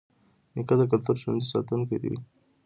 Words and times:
نیکه 0.55 0.75
د 0.79 0.81
کلتور 0.91 1.15
ژوندي 1.21 1.47
ساتونکی 1.53 1.97
وي. 2.01 2.15